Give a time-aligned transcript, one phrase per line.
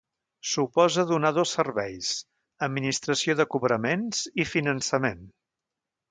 [0.51, 2.09] Suposa donar dos serveis:
[2.67, 5.21] administració de cobraments i finançament.